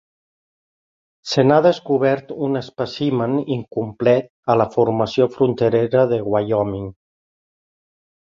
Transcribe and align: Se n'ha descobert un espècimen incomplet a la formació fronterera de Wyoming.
Se 1.33 1.43
n'ha 1.49 1.59
descobert 1.65 2.33
un 2.47 2.59
espècimen 2.61 3.35
incomplet 3.57 4.31
a 4.55 4.57
la 4.63 4.67
formació 4.77 5.29
fronterera 5.37 6.05
de 6.15 6.21
Wyoming. 6.33 6.91